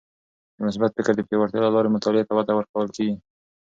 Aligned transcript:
د 0.55 0.57
مثبت 0.67 0.91
فکر 0.97 1.13
د 1.15 1.21
پیاوړتیا 1.27 1.59
له 1.63 1.71
لارې 1.75 1.93
مطالعې 1.95 2.25
ته 2.27 2.33
وده 2.35 2.53
ورکول 2.55 2.87
کیږي. 2.95 3.15